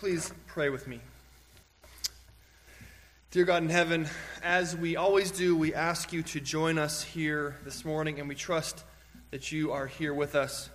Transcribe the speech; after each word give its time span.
Please 0.00 0.32
pray 0.46 0.70
with 0.70 0.88
me. 0.88 0.98
Dear 3.32 3.44
God 3.44 3.62
in 3.62 3.68
heaven, 3.68 4.08
as 4.42 4.74
we 4.74 4.96
always 4.96 5.30
do, 5.30 5.54
we 5.54 5.74
ask 5.74 6.10
you 6.10 6.22
to 6.22 6.40
join 6.40 6.78
us 6.78 7.02
here 7.02 7.58
this 7.66 7.84
morning, 7.84 8.18
and 8.18 8.26
we 8.26 8.34
trust 8.34 8.82
that 9.30 9.52
you 9.52 9.72
are 9.72 9.86
here 9.86 10.14
with 10.14 10.34
us. 10.34 10.70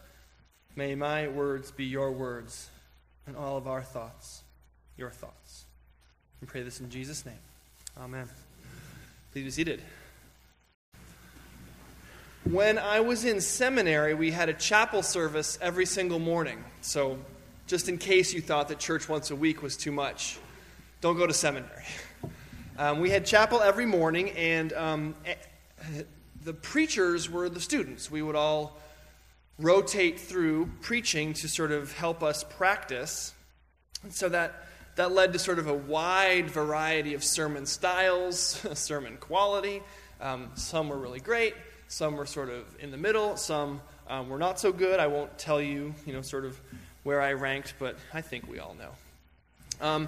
May 0.76 0.94
my 0.94 1.28
words 1.28 1.72
be 1.72 1.86
your 1.86 2.12
words, 2.12 2.70
and 3.26 3.36
all 3.36 3.58
of 3.58 3.68
our 3.68 3.82
thoughts 3.82 4.44
your 4.96 5.10
thoughts. 5.10 5.66
We 6.40 6.46
pray 6.46 6.62
this 6.62 6.80
in 6.80 6.92
Jesus' 6.92 7.26
name. 7.26 7.34
Amen. 8.00 8.30
Please 9.32 9.46
be 9.46 9.50
seated. 9.50 9.82
When 12.44 12.78
I 12.78 13.00
was 13.00 13.26
in 13.26 13.42
seminary, 13.42 14.14
we 14.14 14.30
had 14.30 14.50
a 14.50 14.54
chapel 14.54 15.02
service 15.02 15.58
every 15.64 15.88
single 15.88 16.20
morning. 16.20 16.64
So, 16.82 17.18
just 17.68 17.90
in 17.90 17.98
case 17.98 18.34
you 18.34 18.42
thought 18.42 18.68
that 18.68 18.80
church 18.80 19.10
once 19.10 19.32
a 19.32 19.36
week 19.36 19.62
was 19.62 19.76
too 19.76 19.92
much, 19.92 20.38
don't 21.02 21.18
go 21.18 21.26
to 21.26 21.34
seminary. 21.34 21.86
Um, 22.78 23.00
we 23.00 23.10
had 23.10 23.26
chapel 23.26 23.62
every 23.62 23.86
morning, 23.86 24.32
and 24.32 24.74
um, 24.74 25.16
the 26.44 26.54
preachers 26.54 27.30
were 27.30 27.50
the 27.50 27.62
students. 27.62 28.12
We 28.12 28.22
would 28.22 28.36
all 28.36 28.78
rotate 29.58 30.20
through 30.20 30.70
preaching 30.82 31.34
to 31.34 31.48
sort 31.48 31.72
of 31.72 31.94
help 31.94 32.22
us 32.22 32.44
practice. 32.44 33.34
And 34.04 34.14
so 34.14 34.30
that, 34.30 34.66
that 34.96 35.12
led 35.12 35.34
to 35.34 35.40
sort 35.40 35.58
of 35.58 35.68
a 35.68 35.74
wide 35.74 36.50
variety 36.50 37.14
of 37.14 37.24
sermon 37.24 37.66
styles, 37.66 38.38
sermon 38.74 39.18
quality. 39.18 39.82
Um, 40.22 40.52
some 40.56 40.90
were 40.90 40.98
really 40.98 41.20
great, 41.20 41.56
some 41.88 42.16
were 42.16 42.26
sort 42.26 42.50
of 42.50 42.64
in 42.80 42.92
the 42.92 42.98
middle, 42.98 43.38
some 43.38 43.82
um, 44.08 44.30
were 44.30 44.38
not 44.38 44.60
so 44.60 44.72
good. 44.72 45.00
I 45.00 45.08
won't 45.08 45.38
tell 45.38 45.62
you, 45.62 45.96
you 46.06 46.14
know, 46.14 46.22
sort 46.22 46.46
of 46.46 46.60
where 47.06 47.22
I 47.22 47.34
ranked, 47.34 47.76
but 47.78 47.98
I 48.16 48.22
think 48.22 48.50
we 48.50 48.58
all 48.58 48.76
know. 48.76 48.90
Um, 49.80 50.08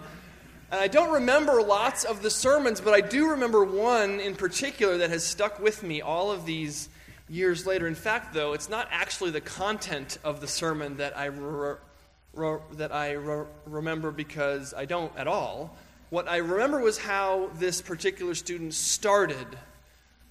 and 0.71 0.81
I 0.81 0.87
don't 0.87 1.13
remember 1.13 1.61
lots 1.61 2.03
of 2.05 2.23
the 2.23 2.31
sermons, 2.31 2.81
but 2.81 2.95
I 2.95 3.01
do 3.01 3.29
remember 3.29 3.63
one 3.63 4.19
in 4.19 4.35
particular 4.35 4.97
that 4.97 5.11
has 5.11 5.23
stuck 5.23 5.59
with 5.59 5.83
me 5.83 6.01
all 6.01 6.31
of 6.31 6.47
these 6.47 6.89
years 7.29 7.67
later. 7.67 7.85
In 7.87 7.93
fact, 7.93 8.33
though, 8.33 8.53
it's 8.53 8.67
not 8.67 8.87
actually 8.89 9.29
the 9.29 9.41
content 9.41 10.17
of 10.23 10.41
the 10.41 10.47
sermon 10.47 10.97
that 10.97 11.15
I, 11.15 11.25
re- 11.25 11.75
re- 12.33 12.57
that 12.73 12.91
I 12.91 13.11
re- 13.11 13.45
remember 13.67 14.09
because 14.09 14.73
I 14.73 14.85
don't 14.85 15.15
at 15.15 15.27
all. 15.27 15.77
What 16.09 16.27
I 16.27 16.37
remember 16.37 16.79
was 16.79 16.97
how 16.97 17.51
this 17.59 17.79
particular 17.79 18.33
student 18.33 18.73
started 18.73 19.45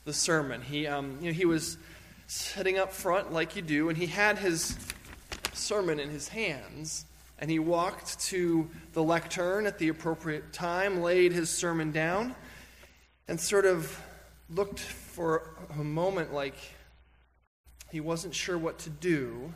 the 0.04 0.12
sermon. 0.12 0.62
He, 0.62 0.88
um, 0.88 1.18
you 1.20 1.28
know, 1.28 1.32
he 1.32 1.44
was 1.44 1.78
sitting 2.26 2.76
up 2.76 2.92
front 2.92 3.32
like 3.32 3.54
you 3.54 3.62
do, 3.62 3.88
and 3.88 3.96
he 3.96 4.06
had 4.06 4.38
his 4.38 4.76
sermon 5.66 5.98
in 5.98 6.10
his 6.10 6.28
hands. 6.28 7.04
And 7.38 7.50
he 7.50 7.58
walked 7.58 8.18
to 8.28 8.68
the 8.94 9.02
lectern 9.02 9.66
at 9.66 9.78
the 9.78 9.88
appropriate 9.88 10.52
time, 10.52 11.02
laid 11.02 11.32
his 11.32 11.50
sermon 11.50 11.92
down, 11.92 12.34
and 13.28 13.38
sort 13.38 13.66
of 13.66 14.00
looked 14.48 14.80
for 14.80 15.50
a 15.78 15.84
moment 15.84 16.32
like 16.32 16.54
he 17.90 18.00
wasn't 18.00 18.34
sure 18.34 18.56
what 18.56 18.78
to 18.80 18.90
do. 18.90 19.52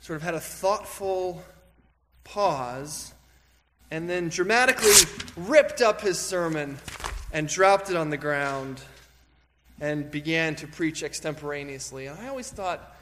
Sort 0.00 0.16
of 0.16 0.22
had 0.22 0.34
a 0.34 0.40
thoughtful 0.40 1.42
pause, 2.24 3.12
and 3.90 4.08
then 4.08 4.28
dramatically 4.28 4.92
ripped 5.36 5.82
up 5.82 6.00
his 6.00 6.18
sermon 6.18 6.78
and 7.32 7.48
dropped 7.48 7.90
it 7.90 7.96
on 7.96 8.08
the 8.08 8.16
ground 8.16 8.80
and 9.80 10.10
began 10.10 10.54
to 10.56 10.66
preach 10.66 11.02
extemporaneously. 11.02 12.06
And 12.06 12.18
I 12.18 12.28
always 12.28 12.50
thought 12.50 12.96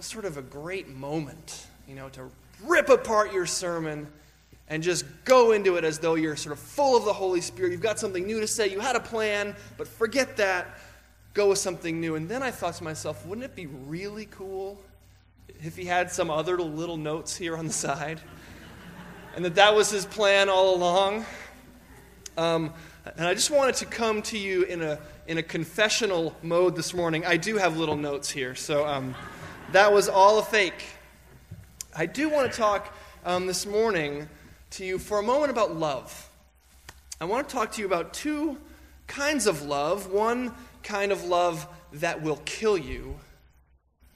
was 0.00 0.06
sort 0.06 0.24
of 0.24 0.38
a 0.38 0.42
great 0.42 0.88
moment, 0.88 1.66
you 1.86 1.94
know, 1.94 2.08
to 2.08 2.22
rip 2.64 2.88
apart 2.88 3.34
your 3.34 3.44
sermon 3.44 4.06
and 4.68 4.82
just 4.82 5.04
go 5.26 5.52
into 5.52 5.76
it 5.76 5.84
as 5.84 5.98
though 5.98 6.14
you're 6.14 6.36
sort 6.36 6.54
of 6.54 6.58
full 6.58 6.96
of 6.96 7.04
the 7.04 7.12
Holy 7.12 7.42
Spirit. 7.42 7.70
You've 7.70 7.82
got 7.82 7.98
something 7.98 8.24
new 8.24 8.40
to 8.40 8.46
say. 8.46 8.70
You 8.70 8.80
had 8.80 8.96
a 8.96 9.00
plan, 9.00 9.54
but 9.76 9.86
forget 9.86 10.38
that. 10.38 10.78
Go 11.34 11.50
with 11.50 11.58
something 11.58 12.00
new. 12.00 12.14
And 12.14 12.30
then 12.30 12.42
I 12.42 12.50
thought 12.50 12.76
to 12.76 12.84
myself, 12.84 13.26
wouldn't 13.26 13.44
it 13.44 13.54
be 13.54 13.66
really 13.66 14.24
cool 14.30 14.80
if 15.62 15.76
he 15.76 15.84
had 15.84 16.10
some 16.10 16.30
other 16.30 16.56
little 16.56 16.96
notes 16.96 17.36
here 17.36 17.54
on 17.54 17.66
the 17.66 17.72
side? 17.74 18.22
And 19.36 19.44
that 19.44 19.56
that 19.56 19.74
was 19.74 19.90
his 19.90 20.06
plan 20.06 20.48
all 20.48 20.76
along? 20.76 21.26
Um, 22.38 22.72
and 23.18 23.28
I 23.28 23.34
just 23.34 23.50
wanted 23.50 23.74
to 23.74 23.84
come 23.84 24.22
to 24.22 24.38
you 24.38 24.62
in 24.62 24.80
a, 24.80 24.98
in 25.26 25.36
a 25.36 25.42
confessional 25.42 26.34
mode 26.42 26.74
this 26.74 26.94
morning. 26.94 27.26
I 27.26 27.36
do 27.36 27.58
have 27.58 27.76
little 27.76 27.96
notes 27.96 28.30
here, 28.30 28.54
so 28.54 28.86
um, 28.86 29.14
that 29.72 29.92
was 29.92 30.08
all 30.08 30.40
a 30.40 30.42
fake. 30.42 30.84
I 31.94 32.06
do 32.06 32.28
want 32.28 32.50
to 32.50 32.58
talk 32.58 32.92
um, 33.24 33.46
this 33.46 33.66
morning 33.66 34.28
to 34.70 34.84
you 34.84 34.98
for 34.98 35.20
a 35.20 35.22
moment 35.22 35.50
about 35.50 35.76
love. 35.76 36.28
I 37.20 37.26
want 37.26 37.48
to 37.48 37.54
talk 37.54 37.72
to 37.72 37.80
you 37.80 37.86
about 37.86 38.12
two 38.12 38.58
kinds 39.06 39.46
of 39.46 39.62
love 39.62 40.10
one 40.10 40.52
kind 40.82 41.12
of 41.12 41.24
love 41.24 41.68
that 41.94 42.22
will 42.22 42.40
kill 42.44 42.78
you, 42.78 43.16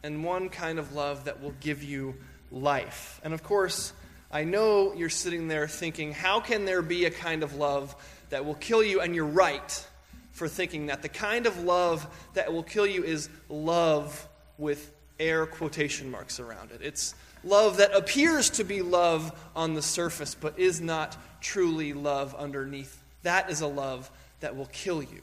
and 0.02 0.24
one 0.24 0.48
kind 0.48 0.78
of 0.78 0.92
love 0.92 1.26
that 1.26 1.40
will 1.40 1.54
give 1.60 1.84
you 1.84 2.14
life. 2.50 3.20
And 3.22 3.32
of 3.32 3.42
course, 3.42 3.92
I 4.32 4.42
know 4.42 4.92
you're 4.94 5.08
sitting 5.08 5.46
there 5.46 5.68
thinking, 5.68 6.12
how 6.12 6.40
can 6.40 6.64
there 6.64 6.82
be 6.82 7.04
a 7.04 7.10
kind 7.10 7.44
of 7.44 7.54
love 7.54 7.94
that 8.30 8.44
will 8.44 8.54
kill 8.54 8.82
you? 8.82 9.00
And 9.00 9.14
you're 9.14 9.24
right 9.24 9.86
for 10.32 10.48
thinking 10.48 10.86
that. 10.86 11.02
The 11.02 11.08
kind 11.08 11.46
of 11.46 11.62
love 11.62 12.06
that 12.34 12.52
will 12.52 12.64
kill 12.64 12.86
you 12.86 13.04
is 13.04 13.28
love 13.48 14.26
with 14.58 14.90
air 15.18 15.46
quotation 15.46 16.10
marks 16.10 16.40
around 16.40 16.70
it. 16.70 16.80
It's 16.82 17.14
love 17.42 17.76
that 17.76 17.94
appears 17.94 18.50
to 18.50 18.64
be 18.64 18.82
love 18.82 19.32
on 19.54 19.74
the 19.74 19.82
surface, 19.82 20.34
but 20.34 20.58
is 20.58 20.80
not 20.80 21.16
truly 21.40 21.92
love 21.92 22.34
underneath. 22.34 23.02
That 23.22 23.50
is 23.50 23.60
a 23.60 23.66
love 23.66 24.10
that 24.40 24.56
will 24.56 24.66
kill 24.66 25.02
you, 25.02 25.22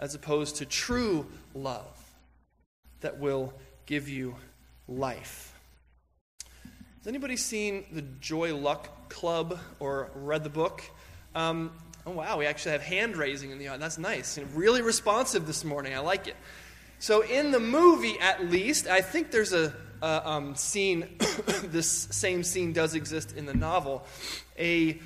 as 0.00 0.14
opposed 0.14 0.56
to 0.56 0.66
true 0.66 1.26
love 1.54 2.14
that 3.00 3.18
will 3.18 3.52
give 3.86 4.08
you 4.08 4.34
life. 4.88 5.54
Has 6.98 7.06
anybody 7.06 7.36
seen 7.36 7.84
the 7.92 8.02
Joy 8.02 8.54
Luck 8.56 9.08
Club 9.08 9.58
or 9.78 10.10
read 10.14 10.42
the 10.42 10.50
book? 10.50 10.82
Um, 11.34 11.70
oh, 12.06 12.10
wow, 12.10 12.38
we 12.38 12.46
actually 12.46 12.72
have 12.72 12.82
hand 12.82 13.16
raising 13.16 13.50
in 13.50 13.58
the 13.58 13.68
audience. 13.68 13.96
That's 13.96 13.98
nice. 13.98 14.38
Really 14.54 14.82
responsive 14.82 15.46
this 15.46 15.64
morning. 15.64 15.94
I 15.94 16.00
like 16.00 16.26
it. 16.26 16.36
So, 17.00 17.22
in 17.22 17.52
the 17.52 17.60
movie, 17.60 18.18
at 18.18 18.50
least, 18.50 18.88
I 18.88 19.00
think 19.00 19.30
there's 19.30 19.52
a, 19.52 19.72
a 20.02 20.28
um, 20.28 20.56
scene, 20.56 21.16
this 21.64 21.88
same 21.88 22.42
scene 22.42 22.72
does 22.72 22.94
exist 22.94 23.36
in 23.36 23.46
the 23.46 23.54
novel. 23.54 24.04
A 24.58 25.00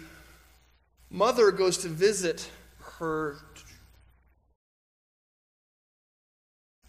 mother 1.10 1.50
goes 1.50 1.78
to 1.78 1.88
visit 1.88 2.50
her 2.98 3.36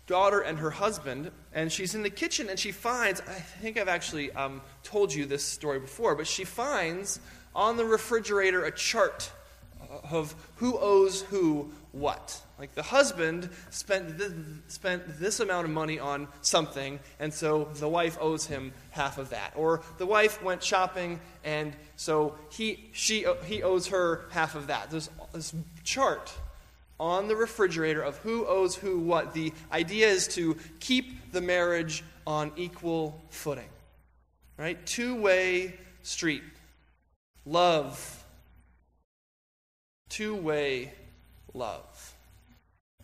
daughter 0.05 0.39
and 0.39 0.59
her 0.59 0.71
husband, 0.71 1.31
and 1.53 1.71
she's 1.71 1.95
in 1.95 2.03
the 2.03 2.09
kitchen 2.09 2.49
and 2.49 2.59
she 2.59 2.71
finds 2.71 3.21
I 3.21 3.33
think 3.33 3.77
I've 3.77 3.87
actually 3.87 4.31
um, 4.31 4.61
told 4.83 5.13
you 5.13 5.25
this 5.25 5.43
story 5.43 5.79
before, 5.79 6.15
but 6.15 6.27
she 6.27 6.43
finds 6.43 7.19
on 7.55 7.77
the 7.77 7.85
refrigerator 7.85 8.65
a 8.65 8.71
chart 8.71 9.31
of 10.11 10.35
who 10.57 10.77
owes 10.77 11.21
who 11.21 11.71
what. 11.91 12.41
Like 12.59 12.75
the 12.75 12.83
husband 12.83 13.49
spent 13.69 14.17
this, 14.17 14.33
spent 14.67 15.19
this 15.19 15.39
amount 15.39 15.65
of 15.65 15.71
money 15.71 15.99
on 15.99 16.27
something, 16.41 16.99
and 17.19 17.33
so 17.33 17.69
the 17.75 17.89
wife 17.89 18.17
owes 18.19 18.45
him 18.45 18.73
half 18.91 19.17
of 19.17 19.29
that. 19.29 19.53
Or 19.55 19.81
the 19.97 20.05
wife 20.05 20.41
went 20.43 20.63
shopping, 20.63 21.19
and 21.43 21.75
so 21.95 22.35
he, 22.51 22.89
she, 22.93 23.25
he 23.45 23.63
owes 23.63 23.87
her 23.87 24.25
half 24.31 24.55
of 24.55 24.67
that. 24.67 24.91
There's 24.91 25.09
this 25.33 25.53
chart 25.83 26.33
on 26.99 27.27
the 27.27 27.35
refrigerator 27.35 28.01
of 28.01 28.17
who 28.17 28.45
owes 28.47 28.75
who 28.75 28.99
what. 28.99 29.33
The 29.33 29.51
idea 29.71 30.07
is 30.07 30.27
to 30.29 30.57
keep 30.79 31.31
the 31.31 31.41
marriage 31.41 32.03
on 32.25 32.51
equal 32.55 33.21
footing. 33.29 33.69
Right? 34.57 34.83
Two 34.85 35.15
way 35.15 35.75
street. 36.03 36.43
Love. 37.45 38.22
Two 40.13 40.35
way 40.35 40.93
love. 41.55 42.15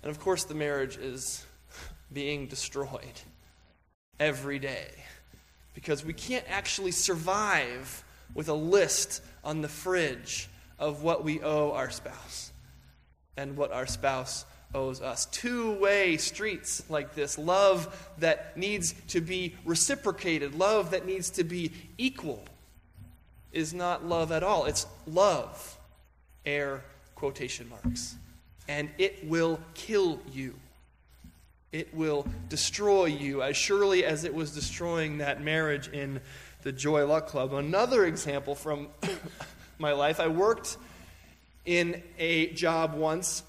And 0.03 0.11
of 0.11 0.19
course, 0.19 0.43
the 0.43 0.53
marriage 0.53 0.95
is 0.95 1.43
being 2.13 2.45
destroyed 2.45 3.19
every 4.19 4.59
day 4.59 4.91
because 5.73 6.05
we 6.05 6.13
can't 6.13 6.45
actually 6.47 6.91
survive 6.91 8.03
with 8.35 8.47
a 8.47 8.53
list 8.53 9.23
on 9.43 9.63
the 9.63 9.67
fridge 9.67 10.49
of 10.77 11.01
what 11.01 11.23
we 11.23 11.41
owe 11.41 11.71
our 11.71 11.89
spouse 11.89 12.51
and 13.35 13.57
what 13.57 13.71
our 13.71 13.87
spouse 13.87 14.45
owes 14.75 15.01
us. 15.01 15.25
Two 15.25 15.79
way 15.79 16.15
streets 16.17 16.87
like 16.91 17.15
this 17.15 17.39
love 17.39 18.11
that 18.19 18.55
needs 18.55 18.93
to 19.07 19.19
be 19.19 19.55
reciprocated, 19.65 20.53
love 20.53 20.91
that 20.91 21.07
needs 21.07 21.31
to 21.31 21.43
be 21.43 21.71
equal, 21.97 22.45
is 23.51 23.73
not 23.73 24.05
love 24.05 24.31
at 24.31 24.43
all. 24.43 24.65
It's 24.65 24.85
love, 25.07 25.75
air 26.45 26.83
quotation 27.19 27.69
marks 27.69 28.15
and 28.69 28.89
it 28.99 29.27
will 29.27 29.59
kill 29.73 30.19
you. 30.31 30.55
It 31.71 31.93
will 31.93 32.25
destroy 32.49 33.05
you 33.05 33.41
as 33.41 33.57
surely 33.57 34.05
as 34.05 34.23
it 34.23 34.33
was 34.33 34.51
destroying 34.51 35.17
that 35.17 35.43
marriage 35.43 35.87
in 35.89 36.21
the 36.61 36.71
Joy 36.71 37.05
Luck 37.05 37.27
Club. 37.27 37.53
Another 37.53 38.05
example 38.05 38.55
from 38.55 38.87
my 39.79 39.91
life 39.91 40.19
I 40.19 40.27
worked 40.27 40.77
in 41.65 42.01
a 42.17 42.47
job 42.53 42.93
once 42.93 43.43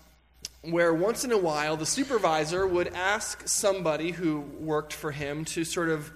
where 0.63 0.93
once 0.93 1.25
in 1.25 1.33
a 1.33 1.39
while 1.39 1.77
the 1.77 1.87
supervisor 1.87 2.67
would 2.67 2.89
ask 2.89 3.47
somebody 3.47 4.11
who 4.11 4.41
worked 4.59 4.93
for 4.93 5.11
him 5.11 5.45
to 5.45 5.65
sort 5.65 5.89
of 5.89 6.11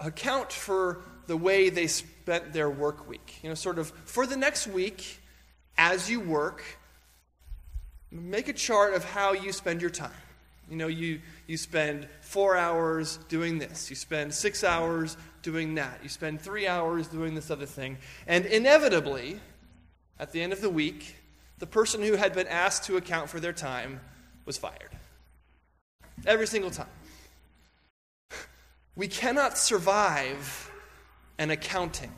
account 0.00 0.52
for 0.52 1.00
the 1.26 1.36
way 1.36 1.68
they 1.68 1.86
spent 1.86 2.52
their 2.52 2.70
work 2.70 3.08
week. 3.08 3.40
You 3.42 3.48
know, 3.48 3.54
sort 3.54 3.78
of 3.78 3.90
for 4.04 4.26
the 4.26 4.36
next 4.36 4.66
week, 4.66 5.20
as 5.76 6.08
you 6.10 6.20
work, 6.20 6.62
make 8.10 8.48
a 8.48 8.52
chart 8.52 8.94
of 8.94 9.04
how 9.04 9.32
you 9.32 9.52
spend 9.52 9.80
your 9.80 9.90
time. 9.90 10.10
You 10.70 10.76
know, 10.76 10.88
you, 10.88 11.20
you 11.46 11.56
spend 11.56 12.08
four 12.20 12.56
hours 12.56 13.18
doing 13.28 13.58
this, 13.58 13.88
you 13.88 13.96
spend 13.96 14.34
six 14.34 14.64
hours 14.64 15.16
doing 15.42 15.76
that, 15.76 16.00
you 16.02 16.08
spend 16.08 16.40
three 16.40 16.66
hours 16.66 17.06
doing 17.06 17.34
this 17.34 17.50
other 17.50 17.66
thing. 17.66 17.98
And 18.26 18.46
inevitably, 18.46 19.40
at 20.18 20.32
the 20.32 20.42
end 20.42 20.52
of 20.52 20.60
the 20.60 20.70
week, 20.70 21.16
the 21.58 21.66
person 21.66 22.02
who 22.02 22.14
had 22.14 22.34
been 22.34 22.48
asked 22.48 22.84
to 22.84 22.96
account 22.96 23.30
for 23.30 23.38
their 23.38 23.52
time 23.52 24.00
was 24.44 24.58
fired. 24.58 24.90
Every 26.26 26.46
single 26.46 26.70
time. 26.70 26.88
We 28.96 29.08
cannot 29.08 29.58
survive 29.58 30.70
an 31.38 31.50
accounting, 31.50 32.12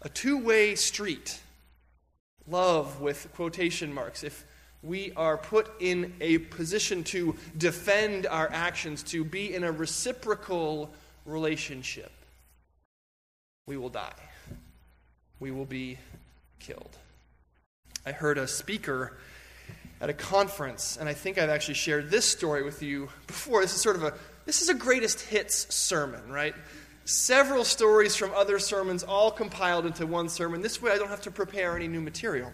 a 0.00 0.08
two 0.08 0.38
way 0.38 0.74
street. 0.74 1.40
Love 2.48 3.00
with 3.00 3.28
quotation 3.34 3.92
marks. 3.92 4.24
If 4.24 4.44
we 4.82 5.12
are 5.16 5.36
put 5.36 5.70
in 5.80 6.12
a 6.20 6.38
position 6.38 7.04
to 7.04 7.36
defend 7.56 8.26
our 8.26 8.50
actions, 8.52 9.02
to 9.04 9.24
be 9.24 9.54
in 9.54 9.64
a 9.64 9.70
reciprocal 9.70 10.90
relationship, 11.24 12.10
we 13.66 13.76
will 13.76 13.90
die. 13.90 14.12
We 15.38 15.50
will 15.50 15.64
be 15.64 15.98
killed. 16.58 16.96
I 18.04 18.12
heard 18.12 18.38
a 18.38 18.48
speaker 18.48 19.16
at 20.00 20.10
a 20.10 20.12
conference, 20.12 20.96
and 20.98 21.08
I 21.08 21.14
think 21.14 21.38
I've 21.38 21.48
actually 21.48 21.74
shared 21.74 22.10
this 22.10 22.24
story 22.24 22.64
with 22.64 22.82
you 22.82 23.08
before. 23.28 23.60
This 23.60 23.74
is 23.74 23.80
sort 23.80 23.96
of 23.96 24.02
a 24.02 24.14
this 24.44 24.60
is 24.60 24.68
a 24.68 24.74
greatest 24.74 25.20
hits 25.20 25.72
sermon, 25.72 26.32
right? 26.32 26.54
Several 27.04 27.64
stories 27.64 28.16
from 28.16 28.32
other 28.34 28.58
sermons 28.58 29.04
all 29.04 29.30
compiled 29.30 29.86
into 29.86 30.04
one 30.04 30.28
sermon. 30.28 30.62
This 30.62 30.82
way 30.82 30.90
I 30.90 30.98
don't 30.98 31.08
have 31.08 31.22
to 31.22 31.30
prepare 31.30 31.76
any 31.76 31.86
new 31.86 32.00
material. 32.00 32.50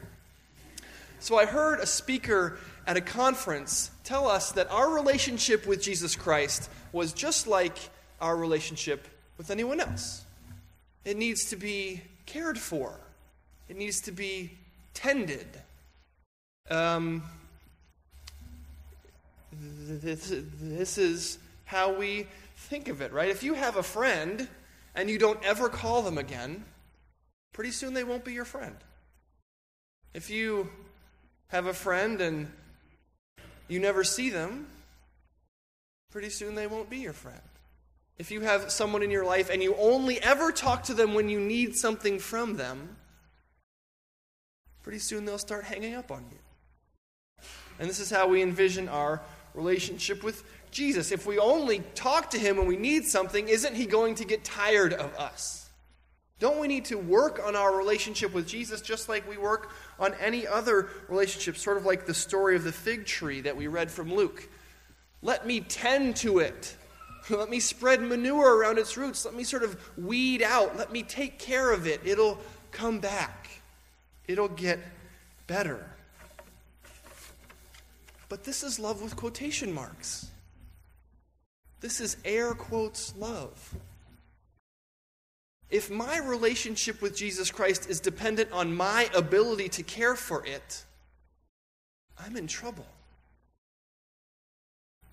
So 1.20 1.38
I 1.38 1.46
heard 1.46 1.80
a 1.80 1.86
speaker 1.86 2.58
at 2.86 2.96
a 2.96 3.00
conference 3.00 3.90
tell 4.04 4.28
us 4.28 4.52
that 4.52 4.70
our 4.70 4.90
relationship 4.90 5.66
with 5.66 5.82
Jesus 5.82 6.16
Christ 6.16 6.70
was 6.92 7.12
just 7.12 7.46
like 7.46 7.76
our 8.20 8.36
relationship 8.36 9.06
with 9.36 9.50
anyone 9.50 9.80
else. 9.80 10.24
It 11.04 11.16
needs 11.16 11.46
to 11.50 11.56
be 11.56 12.02
cared 12.26 12.58
for. 12.58 12.98
It 13.68 13.76
needs 13.76 14.00
to 14.02 14.12
be 14.12 14.52
tended. 14.94 15.46
Um, 16.70 17.22
this, 19.52 20.32
this 20.60 20.98
is 20.98 21.38
how 21.64 21.92
we 21.92 22.26
think 22.56 22.88
of 22.88 23.00
it, 23.00 23.12
right? 23.12 23.28
If 23.28 23.42
you 23.42 23.54
have 23.54 23.76
a 23.76 23.82
friend 23.82 24.48
and 24.94 25.10
you 25.10 25.18
don't 25.18 25.42
ever 25.44 25.68
call 25.68 26.02
them 26.02 26.18
again, 26.18 26.64
pretty 27.52 27.70
soon 27.70 27.94
they 27.94 28.04
won't 28.04 28.24
be 28.24 28.32
your 28.32 28.44
friend. 28.44 28.76
If 30.14 30.30
you 30.30 30.70
have 31.50 31.66
a 31.66 31.74
friend 31.74 32.20
and 32.20 32.50
you 33.68 33.80
never 33.80 34.04
see 34.04 34.30
them, 34.30 34.66
pretty 36.10 36.30
soon 36.30 36.54
they 36.54 36.66
won't 36.66 36.90
be 36.90 36.98
your 36.98 37.12
friend. 37.12 37.40
If 38.18 38.30
you 38.30 38.40
have 38.40 38.70
someone 38.72 39.02
in 39.02 39.10
your 39.10 39.24
life 39.24 39.48
and 39.50 39.62
you 39.62 39.74
only 39.76 40.20
ever 40.20 40.50
talk 40.50 40.84
to 40.84 40.94
them 40.94 41.14
when 41.14 41.28
you 41.28 41.38
need 41.38 41.76
something 41.76 42.18
from 42.18 42.56
them, 42.56 42.96
pretty 44.82 44.98
soon 44.98 45.24
they'll 45.24 45.38
start 45.38 45.64
hanging 45.64 45.94
up 45.94 46.10
on 46.10 46.24
you. 46.30 46.38
And 47.78 47.88
this 47.88 48.00
is 48.00 48.10
how 48.10 48.26
we 48.26 48.42
envision 48.42 48.88
our 48.88 49.20
relationship 49.54 50.24
with 50.24 50.42
Jesus. 50.70 51.12
If 51.12 51.26
we 51.26 51.38
only 51.38 51.82
talk 51.94 52.30
to 52.30 52.38
him 52.38 52.56
when 52.56 52.66
we 52.66 52.76
need 52.76 53.06
something, 53.06 53.48
isn't 53.48 53.74
he 53.74 53.86
going 53.86 54.16
to 54.16 54.24
get 54.24 54.44
tired 54.44 54.92
of 54.92 55.14
us? 55.14 55.57
Don't 56.38 56.60
we 56.60 56.68
need 56.68 56.84
to 56.86 56.96
work 56.96 57.40
on 57.44 57.56
our 57.56 57.76
relationship 57.76 58.32
with 58.32 58.46
Jesus 58.46 58.80
just 58.80 59.08
like 59.08 59.28
we 59.28 59.36
work 59.36 59.72
on 59.98 60.14
any 60.20 60.46
other 60.46 60.88
relationship, 61.08 61.56
sort 61.56 61.76
of 61.76 61.84
like 61.84 62.06
the 62.06 62.14
story 62.14 62.54
of 62.54 62.62
the 62.62 62.72
fig 62.72 63.06
tree 63.06 63.40
that 63.40 63.56
we 63.56 63.66
read 63.66 63.90
from 63.90 64.14
Luke? 64.14 64.48
Let 65.20 65.46
me 65.46 65.60
tend 65.60 66.16
to 66.16 66.38
it. 66.38 66.76
Let 67.28 67.50
me 67.50 67.58
spread 67.58 68.00
manure 68.00 68.56
around 68.56 68.78
its 68.78 68.96
roots. 68.96 69.24
Let 69.24 69.34
me 69.34 69.44
sort 69.44 69.64
of 69.64 69.76
weed 69.98 70.42
out. 70.42 70.76
Let 70.76 70.92
me 70.92 71.02
take 71.02 71.38
care 71.38 71.72
of 71.72 71.86
it. 71.86 72.00
It'll 72.04 72.38
come 72.70 73.00
back 73.00 73.48
it'll 74.28 74.48
get 74.48 74.78
better. 75.46 75.84
But 78.28 78.44
this 78.44 78.62
is 78.62 78.78
love 78.78 79.02
with 79.02 79.16
quotation 79.16 79.72
marks. 79.72 80.28
This 81.80 82.00
is 82.00 82.18
air 82.24 82.54
quotes 82.54 83.16
love. 83.16 83.74
If 85.70 85.90
my 85.90 86.18
relationship 86.18 87.02
with 87.02 87.16
Jesus 87.16 87.50
Christ 87.50 87.90
is 87.90 88.00
dependent 88.00 88.52
on 88.52 88.74
my 88.74 89.10
ability 89.14 89.68
to 89.70 89.82
care 89.82 90.14
for 90.14 90.44
it, 90.46 90.84
I'm 92.18 92.36
in 92.36 92.46
trouble. 92.46 92.86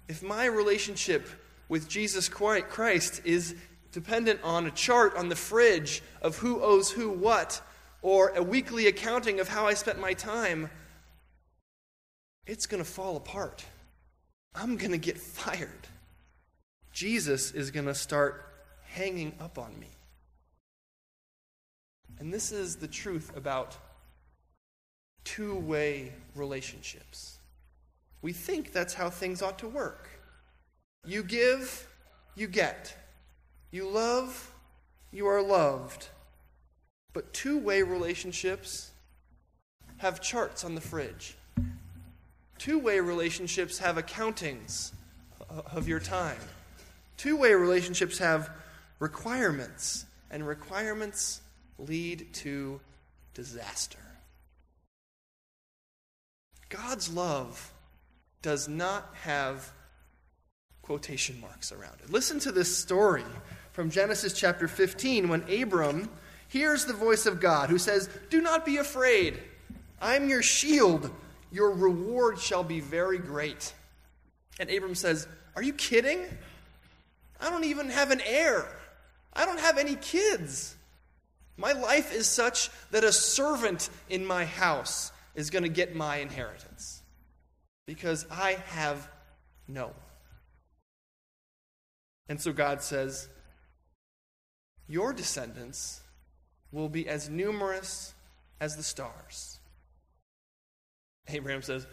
If 0.07 0.23
my 0.23 0.45
relationship 0.45 1.27
with 1.67 1.89
Jesus 1.89 2.29
Christ 2.29 3.21
is 3.25 3.55
dependent 3.91 4.39
on 4.43 4.67
a 4.67 4.71
chart 4.71 5.15
on 5.17 5.29
the 5.29 5.35
fridge 5.35 6.01
of 6.21 6.37
who 6.37 6.61
owes 6.61 6.91
who 6.91 7.09
what, 7.09 7.61
or 8.01 8.29
a 8.29 8.43
weekly 8.43 8.87
accounting 8.87 9.39
of 9.39 9.47
how 9.49 9.67
I 9.67 9.73
spent 9.73 9.99
my 9.99 10.13
time, 10.13 10.69
it's 12.45 12.67
going 12.67 12.83
to 12.83 12.89
fall 12.89 13.17
apart. 13.17 13.65
I'm 14.53 14.77
going 14.77 14.91
to 14.91 14.97
get 14.97 15.17
fired. 15.17 15.87
Jesus 16.91 17.51
is 17.51 17.71
going 17.71 17.87
to 17.87 17.95
start 17.95 18.45
hanging 18.83 19.33
up 19.39 19.57
on 19.57 19.77
me. 19.79 19.89
And 22.19 22.33
this 22.33 22.51
is 22.51 22.77
the 22.77 22.87
truth 22.87 23.35
about 23.35 23.75
two 25.23 25.55
way 25.55 26.13
relationships. 26.35 27.37
We 28.21 28.33
think 28.33 28.71
that's 28.71 28.93
how 28.93 29.09
things 29.09 29.41
ought 29.41 29.59
to 29.59 29.67
work. 29.67 30.09
You 31.05 31.23
give, 31.23 31.87
you 32.35 32.47
get. 32.47 32.95
You 33.71 33.89
love, 33.89 34.51
you 35.11 35.27
are 35.27 35.41
loved. 35.41 36.07
But 37.13 37.33
two 37.33 37.59
way 37.59 37.81
relationships 37.81 38.91
have 39.97 40.21
charts 40.21 40.63
on 40.63 40.75
the 40.75 40.81
fridge. 40.81 41.35
Two 42.57 42.79
way 42.79 42.99
relationships 42.99 43.79
have 43.79 43.97
accountings 43.97 44.91
of 45.49 45.87
your 45.87 45.99
time. 45.99 46.37
Two 47.17 47.37
way 47.37 47.53
relationships 47.53 48.17
have 48.17 48.49
requirements, 48.99 50.05
and 50.31 50.45
requirements 50.47 51.41
lead 51.77 52.33
to 52.33 52.79
disaster. 53.33 53.99
God's 56.69 57.13
love 57.13 57.73
does 58.41 58.67
not 58.67 59.09
have 59.23 59.71
quotation 60.81 61.39
marks 61.41 61.71
around 61.71 61.99
it. 62.03 62.11
Listen 62.11 62.39
to 62.39 62.51
this 62.51 62.75
story 62.75 63.23
from 63.71 63.89
Genesis 63.89 64.33
chapter 64.33 64.67
15 64.67 65.27
when 65.29 65.41
Abram 65.51 66.09
hears 66.47 66.85
the 66.85 66.93
voice 66.93 67.25
of 67.25 67.41
God 67.41 67.69
who 67.69 67.77
says, 67.77 68.09
Do 68.29 68.41
not 68.41 68.65
be 68.65 68.77
afraid. 68.77 69.39
I'm 70.01 70.29
your 70.29 70.43
shield. 70.43 71.09
Your 71.51 71.71
reward 71.71 72.39
shall 72.39 72.63
be 72.63 72.79
very 72.79 73.17
great. 73.17 73.73
And 74.59 74.69
Abram 74.69 74.95
says, 74.95 75.27
Are 75.55 75.63
you 75.63 75.73
kidding? 75.73 76.25
I 77.41 77.49
don't 77.49 77.65
even 77.65 77.89
have 77.89 78.11
an 78.11 78.21
heir. 78.25 78.65
I 79.33 79.45
don't 79.45 79.59
have 79.59 79.77
any 79.77 79.95
kids. 79.95 80.75
My 81.57 81.71
life 81.71 82.13
is 82.13 82.27
such 82.27 82.69
that 82.91 83.03
a 83.03 83.11
servant 83.11 83.89
in 84.09 84.25
my 84.25 84.45
house 84.45 85.11
is 85.35 85.49
going 85.49 85.63
to 85.63 85.69
get 85.69 85.95
my 85.95 86.17
inheritance 86.17 87.01
because 87.85 88.25
I 88.29 88.57
have 88.67 89.07
no. 89.67 89.91
And 92.27 92.41
so 92.41 92.51
God 92.51 92.81
says, 92.81 93.29
Your 94.87 95.13
descendants 95.13 96.01
will 96.71 96.89
be 96.89 97.07
as 97.07 97.29
numerous 97.29 98.13
as 98.59 98.75
the 98.75 98.83
stars. 98.83 99.59
Abraham 101.27 101.61
says, 101.61 101.85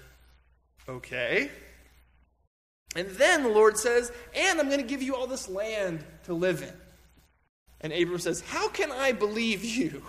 Okay. 0.89 1.51
And 2.95 3.09
then 3.11 3.43
the 3.43 3.49
Lord 3.49 3.79
says, 3.79 4.13
And 4.35 4.59
I'm 4.59 4.67
going 4.69 4.81
to 4.81 4.87
give 4.87 5.03
you 5.03 5.15
all 5.15 5.27
this 5.27 5.49
land 5.49 6.05
to 6.25 6.35
live 6.35 6.63
in. 6.63 6.75
And 7.83 7.93
Abram 7.93 8.19
says, 8.19 8.41
How 8.41 8.69
can 8.69 8.93
I 8.93 9.13
believe 9.13 9.65
you? 9.65 10.03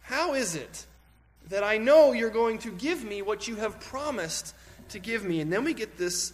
How 0.00 0.34
is 0.34 0.56
it 0.56 0.86
that 1.48 1.62
I 1.62 1.78
know 1.78 2.12
you're 2.12 2.30
going 2.30 2.58
to 2.58 2.72
give 2.72 3.04
me 3.04 3.22
what 3.22 3.46
you 3.46 3.56
have 3.56 3.78
promised 3.80 4.54
to 4.90 4.98
give 4.98 5.24
me? 5.24 5.40
And 5.40 5.52
then 5.52 5.64
we 5.64 5.74
get 5.74 5.96
this 5.96 6.32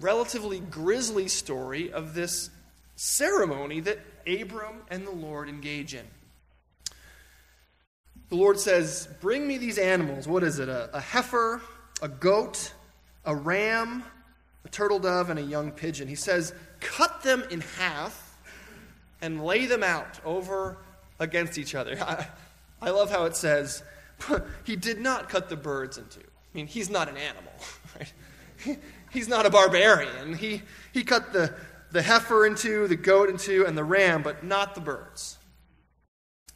relatively 0.00 0.60
grisly 0.60 1.26
story 1.26 1.92
of 1.92 2.14
this 2.14 2.50
ceremony 2.94 3.80
that 3.80 3.98
Abram 4.26 4.82
and 4.90 5.06
the 5.06 5.12
Lord 5.12 5.48
engage 5.48 5.94
in. 5.94 6.06
The 8.28 8.36
Lord 8.36 8.60
says, 8.60 9.08
Bring 9.20 9.46
me 9.46 9.58
these 9.58 9.78
animals. 9.78 10.28
What 10.28 10.44
is 10.44 10.58
it? 10.58 10.68
A, 10.68 10.90
a 10.96 11.00
heifer, 11.00 11.60
a 12.02 12.08
goat, 12.08 12.72
a 13.24 13.34
ram, 13.34 14.04
a 14.64 14.68
turtle 14.68 14.98
dove, 14.98 15.30
and 15.30 15.38
a 15.38 15.42
young 15.42 15.72
pigeon. 15.72 16.06
He 16.06 16.14
says, 16.14 16.52
Cut 16.80 17.22
them 17.22 17.42
in 17.50 17.60
half 17.60 18.27
and 19.20 19.44
lay 19.44 19.66
them 19.66 19.82
out 19.82 20.20
over 20.24 20.78
against 21.18 21.58
each 21.58 21.74
other. 21.74 21.98
I, 22.02 22.26
I 22.80 22.90
love 22.90 23.10
how 23.10 23.24
it 23.24 23.36
says, 23.36 23.82
He 24.64 24.76
did 24.76 25.00
not 25.00 25.28
cut 25.28 25.48
the 25.48 25.56
birds 25.56 25.98
in 25.98 26.04
two. 26.06 26.20
I 26.20 26.56
mean, 26.56 26.66
he's 26.66 26.90
not 26.90 27.08
an 27.08 27.16
animal, 27.16 27.52
right? 27.98 28.12
He, 28.64 28.76
he's 29.10 29.28
not 29.28 29.46
a 29.46 29.50
barbarian. 29.50 30.34
He, 30.34 30.62
he 30.92 31.04
cut 31.04 31.32
the, 31.32 31.54
the 31.92 32.02
heifer 32.02 32.46
in 32.46 32.54
two, 32.54 32.88
the 32.88 32.96
goat 32.96 33.28
in 33.28 33.36
two, 33.36 33.66
and 33.66 33.76
the 33.76 33.84
ram, 33.84 34.22
but 34.22 34.44
not 34.44 34.74
the 34.74 34.80
birds. 34.80 35.38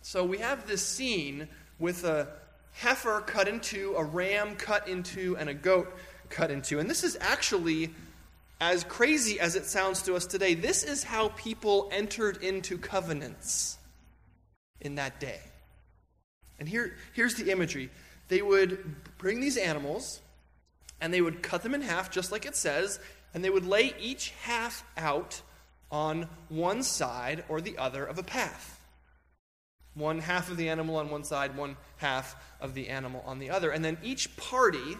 So 0.00 0.24
we 0.24 0.38
have 0.38 0.66
this 0.66 0.84
scene 0.84 1.48
with 1.78 2.04
a 2.04 2.28
heifer 2.72 3.20
cut 3.20 3.48
in 3.48 3.60
two, 3.60 3.94
a 3.96 4.04
ram 4.04 4.56
cut 4.56 4.88
in 4.88 5.02
two, 5.02 5.36
and 5.36 5.48
a 5.48 5.54
goat 5.54 5.94
cut 6.28 6.50
in 6.50 6.62
two. 6.62 6.80
And 6.80 6.90
this 6.90 7.04
is 7.04 7.16
actually, 7.20 7.90
as 8.62 8.84
crazy 8.84 9.40
as 9.40 9.56
it 9.56 9.66
sounds 9.66 10.02
to 10.02 10.14
us 10.14 10.24
today, 10.24 10.54
this 10.54 10.84
is 10.84 11.02
how 11.02 11.30
people 11.30 11.88
entered 11.90 12.36
into 12.44 12.78
covenants 12.78 13.76
in 14.80 14.94
that 14.94 15.18
day. 15.18 15.40
And 16.60 16.68
here, 16.68 16.94
here's 17.12 17.34
the 17.34 17.50
imagery 17.50 17.90
they 18.28 18.40
would 18.40 18.94
bring 19.18 19.40
these 19.40 19.56
animals 19.56 20.20
and 21.00 21.12
they 21.12 21.20
would 21.20 21.42
cut 21.42 21.64
them 21.64 21.74
in 21.74 21.82
half, 21.82 22.08
just 22.08 22.30
like 22.30 22.46
it 22.46 22.54
says, 22.54 23.00
and 23.34 23.44
they 23.44 23.50
would 23.50 23.66
lay 23.66 23.94
each 24.00 24.30
half 24.42 24.84
out 24.96 25.42
on 25.90 26.28
one 26.48 26.84
side 26.84 27.42
or 27.48 27.60
the 27.60 27.76
other 27.78 28.04
of 28.04 28.16
a 28.16 28.22
path. 28.22 28.80
One 29.94 30.20
half 30.20 30.48
of 30.52 30.56
the 30.56 30.68
animal 30.68 30.96
on 30.96 31.10
one 31.10 31.24
side, 31.24 31.56
one 31.56 31.76
half 31.96 32.36
of 32.60 32.74
the 32.74 32.90
animal 32.90 33.24
on 33.26 33.40
the 33.40 33.50
other. 33.50 33.72
And 33.72 33.84
then 33.84 33.98
each 34.04 34.36
party 34.36 34.96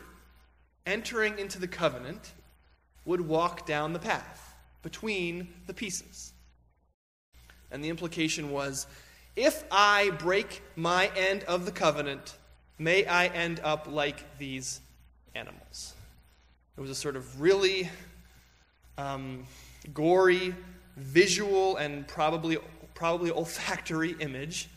entering 0.84 1.38
into 1.38 1.60
the 1.60 1.68
covenant 1.68 2.32
would 3.04 3.20
walk 3.20 3.66
down 3.66 3.92
the 3.92 3.98
path 3.98 4.54
between 4.82 5.48
the 5.66 5.74
pieces. 5.74 6.32
And 7.70 7.82
the 7.82 7.88
implication 7.88 8.50
was 8.50 8.86
if 9.34 9.64
I 9.70 10.10
break 10.10 10.62
my 10.76 11.10
end 11.16 11.44
of 11.44 11.64
the 11.64 11.72
covenant, 11.72 12.36
may 12.78 13.06
I 13.06 13.26
end 13.26 13.60
up 13.64 13.86
like 13.90 14.38
these 14.38 14.80
animals. 15.34 15.94
It 16.76 16.80
was 16.80 16.90
a 16.90 16.94
sort 16.94 17.16
of 17.16 17.40
really 17.40 17.88
um, 18.98 19.44
gory, 19.94 20.54
visual, 20.96 21.76
and 21.76 22.06
probably, 22.06 22.58
probably 22.94 23.30
olfactory 23.30 24.14
image 24.20 24.68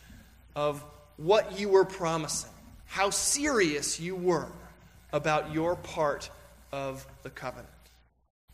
of 0.54 0.82
what 1.16 1.58
you 1.58 1.68
were 1.68 1.84
promising, 1.84 2.50
how 2.86 3.10
serious 3.10 4.00
you 4.00 4.16
were 4.16 4.48
about 5.12 5.52
your 5.52 5.76
part 5.76 6.30
of 6.72 7.06
the 7.22 7.30
covenant. 7.30 7.68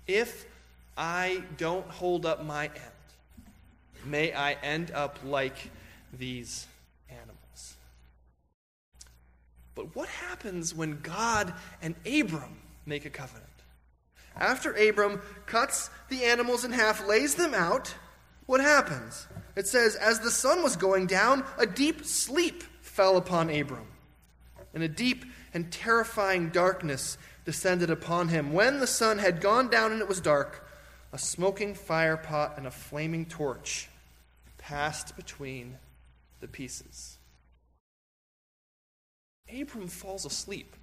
If 0.06 0.46
I 0.96 1.42
don't 1.56 1.86
hold 1.88 2.26
up 2.26 2.44
my 2.44 2.66
end, 2.66 2.76
may 4.04 4.32
I 4.32 4.52
end 4.62 4.90
up 4.90 5.18
like 5.24 5.70
these 6.12 6.66
animals. 7.08 7.76
But 9.74 9.94
what 9.94 10.08
happens 10.08 10.74
when 10.74 11.00
God 11.00 11.54
and 11.80 11.94
Abram 12.06 12.58
make 12.84 13.04
a 13.04 13.10
covenant? 13.10 13.46
After 14.36 14.72
Abram 14.72 15.20
cuts 15.46 15.90
the 16.08 16.24
animals 16.24 16.64
in 16.64 16.72
half, 16.72 17.06
lays 17.06 17.34
them 17.34 17.54
out, 17.54 17.94
what 18.46 18.60
happens? 18.60 19.26
It 19.56 19.66
says, 19.66 19.94
As 19.96 20.20
the 20.20 20.30
sun 20.30 20.62
was 20.62 20.76
going 20.76 21.06
down, 21.06 21.44
a 21.58 21.66
deep 21.66 22.04
sleep 22.04 22.64
fell 22.80 23.16
upon 23.16 23.50
Abram, 23.50 23.86
and 24.74 24.82
a 24.82 24.88
deep 24.88 25.24
and 25.54 25.70
terrifying 25.70 26.50
darkness 26.50 27.18
descended 27.44 27.90
upon 27.90 28.28
him. 28.28 28.52
When 28.52 28.80
the 28.80 28.86
sun 28.86 29.18
had 29.18 29.40
gone 29.40 29.68
down 29.68 29.92
and 29.92 30.00
it 30.00 30.08
was 30.08 30.20
dark, 30.20 30.68
a 31.12 31.18
smoking 31.18 31.74
fire 31.74 32.16
pot 32.16 32.54
and 32.56 32.66
a 32.66 32.70
flaming 32.70 33.26
torch 33.26 33.88
passed 34.58 35.16
between 35.16 35.76
the 36.40 36.48
pieces. 36.48 37.18
Abram 39.52 39.88
falls 39.88 40.24
asleep. 40.24 40.74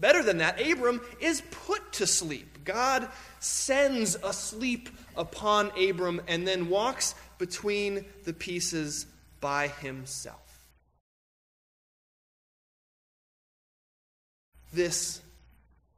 Better 0.00 0.22
than 0.22 0.38
that, 0.38 0.60
Abram 0.60 1.00
is 1.20 1.42
put 1.50 1.92
to 1.94 2.06
sleep. 2.06 2.64
God 2.64 3.08
sends 3.38 4.16
a 4.24 4.32
sleep 4.32 4.88
upon 5.16 5.70
Abram 5.78 6.22
and 6.26 6.48
then 6.48 6.70
walks 6.70 7.14
between 7.38 8.06
the 8.24 8.32
pieces 8.32 9.06
by 9.40 9.68
himself. 9.68 10.49
This 14.72 15.20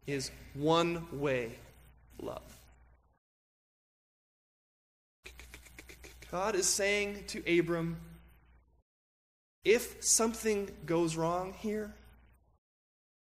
is 0.07 0.31
one 0.55 1.07
way 1.13 1.53
love. 2.21 2.43
God 6.31 6.55
is 6.55 6.67
saying 6.67 7.25
to 7.29 7.59
Abram, 7.59 7.99
if 9.65 10.03
something 10.03 10.71
goes 10.87 11.15
wrong 11.15 11.55
here, 11.59 11.93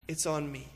it's 0.08 0.26
on 0.26 0.50
me. 0.50 0.70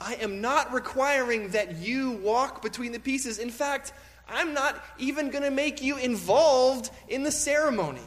I 0.00 0.14
am 0.16 0.40
not 0.40 0.72
requiring 0.72 1.50
that 1.50 1.76
you 1.78 2.12
walk 2.12 2.62
between 2.62 2.92
the 2.92 3.00
pieces. 3.00 3.38
In 3.38 3.50
fact, 3.50 3.92
I'm 4.28 4.52
not 4.52 4.84
even 4.98 5.30
going 5.30 5.42
to 5.42 5.50
make 5.50 5.82
you 5.82 5.96
involved 5.96 6.90
in 7.08 7.22
the 7.22 7.32
ceremony. 7.32 8.02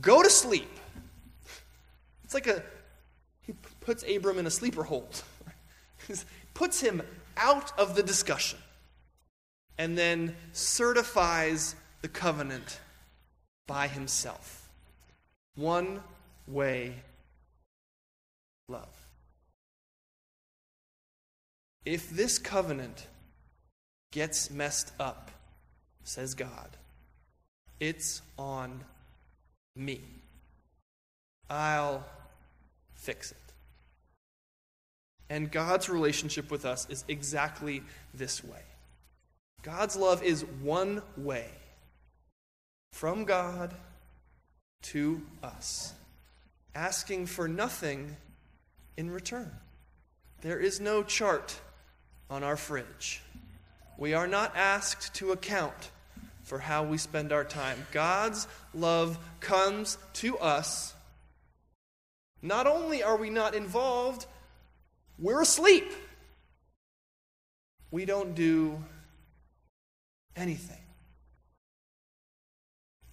Go 0.00 0.22
to 0.22 0.30
sleep. 0.30 0.70
It's 2.22 2.32
like 2.32 2.46
a, 2.46 2.62
puts 3.84 4.04
Abram 4.04 4.38
in 4.38 4.46
a 4.46 4.50
sleeper 4.50 4.82
hold, 4.82 5.22
puts 6.54 6.80
him 6.80 7.02
out 7.36 7.78
of 7.78 7.94
the 7.94 8.02
discussion, 8.02 8.58
and 9.78 9.96
then 9.96 10.34
certifies 10.52 11.74
the 12.02 12.08
covenant 12.08 12.80
by 13.66 13.86
himself. 13.88 14.68
One 15.54 16.02
way 16.46 16.94
love. 18.68 18.88
If 21.84 22.10
this 22.10 22.38
covenant 22.38 23.06
gets 24.10 24.50
messed 24.50 24.92
up, 24.98 25.30
says 26.02 26.34
God, 26.34 26.70
it's 27.78 28.22
on 28.38 28.84
me. 29.76 30.00
I'll 31.50 32.04
fix 32.94 33.32
it. 33.32 33.53
And 35.30 35.50
God's 35.50 35.88
relationship 35.88 36.50
with 36.50 36.64
us 36.64 36.86
is 36.90 37.04
exactly 37.08 37.82
this 38.12 38.44
way. 38.44 38.60
God's 39.62 39.96
love 39.96 40.22
is 40.22 40.44
one 40.62 41.02
way 41.16 41.46
from 42.92 43.24
God 43.24 43.74
to 44.82 45.22
us, 45.42 45.94
asking 46.74 47.26
for 47.26 47.48
nothing 47.48 48.16
in 48.96 49.10
return. 49.10 49.50
There 50.42 50.58
is 50.58 50.80
no 50.80 51.02
chart 51.02 51.58
on 52.28 52.42
our 52.42 52.56
fridge. 52.56 53.22
We 53.96 54.12
are 54.12 54.26
not 54.26 54.54
asked 54.54 55.14
to 55.14 55.32
account 55.32 55.90
for 56.42 56.58
how 56.58 56.84
we 56.84 56.98
spend 56.98 57.32
our 57.32 57.44
time. 57.44 57.86
God's 57.90 58.46
love 58.74 59.18
comes 59.40 59.96
to 60.14 60.38
us. 60.38 60.94
Not 62.42 62.66
only 62.66 63.02
are 63.02 63.16
we 63.16 63.30
not 63.30 63.54
involved, 63.54 64.26
we're 65.18 65.42
asleep. 65.42 65.92
We 67.90 68.04
don't 68.04 68.34
do 68.34 68.82
anything. 70.36 70.78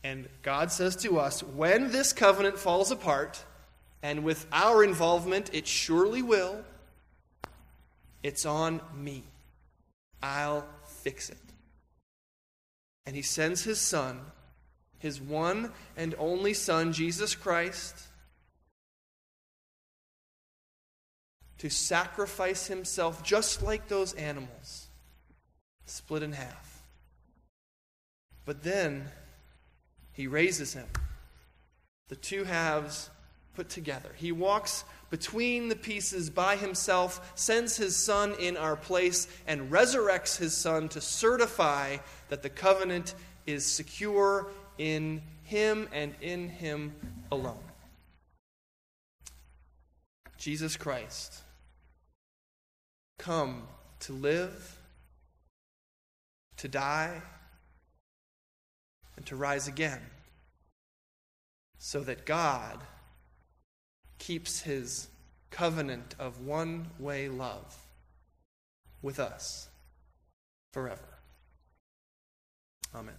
And 0.03 0.27
God 0.41 0.71
says 0.71 0.95
to 0.97 1.19
us 1.19 1.43
when 1.43 1.91
this 1.91 2.13
covenant 2.13 2.57
falls 2.57 2.91
apart, 2.91 3.43
and 4.03 4.23
with 4.23 4.47
our 4.51 4.83
involvement, 4.83 5.53
it 5.53 5.67
surely 5.67 6.23
will, 6.23 6.63
it's 8.23 8.45
on 8.45 8.81
me. 8.95 9.23
I'll 10.23 10.67
fix 10.85 11.29
it. 11.29 11.37
And 13.05 13.15
he 13.15 13.21
sends 13.21 13.63
his 13.63 13.79
son, 13.79 14.19
his 14.97 15.21
one 15.21 15.71
and 15.97 16.15
only 16.17 16.53
son, 16.53 16.93
Jesus 16.93 17.35
Christ, 17.35 17.95
to 21.61 21.69
sacrifice 21.69 22.65
himself 22.65 23.21
just 23.21 23.61
like 23.61 23.87
those 23.87 24.13
animals, 24.15 24.87
split 25.85 26.23
in 26.23 26.31
half. 26.31 26.81
But 28.45 28.63
then 28.63 29.05
he 30.11 30.25
raises 30.25 30.73
him. 30.73 30.87
The 32.07 32.15
two 32.15 32.45
halves 32.45 33.11
put 33.53 33.69
together. 33.69 34.09
He 34.15 34.31
walks 34.31 34.83
between 35.11 35.69
the 35.69 35.75
pieces 35.75 36.31
by 36.31 36.55
himself, 36.55 37.31
sends 37.35 37.77
his 37.77 37.95
Son 37.95 38.33
in 38.39 38.57
our 38.57 38.75
place, 38.75 39.27
and 39.45 39.69
resurrects 39.69 40.37
his 40.37 40.57
Son 40.57 40.89
to 40.89 40.99
certify 40.99 41.97
that 42.29 42.41
the 42.41 42.49
covenant 42.49 43.13
is 43.45 43.63
secure 43.63 44.47
in 44.79 45.21
him 45.43 45.87
and 45.93 46.15
in 46.21 46.49
him 46.49 46.95
alone. 47.31 47.63
Jesus 50.39 50.75
Christ, 50.75 51.43
come 53.21 53.63
to 53.99 54.13
live, 54.13 54.77
to 56.57 56.67
die, 56.67 57.21
and 59.15 59.25
to 59.27 59.35
rise 59.35 59.67
again, 59.67 60.01
so 61.77 62.01
that 62.01 62.25
God 62.25 62.79
keeps 64.17 64.61
his 64.61 65.07
covenant 65.51 66.15
of 66.17 66.45
one 66.45 66.87
way 66.97 67.29
love 67.29 67.77
with 69.01 69.19
us 69.19 69.69
forever. 70.73 71.19
Amen. 72.95 73.15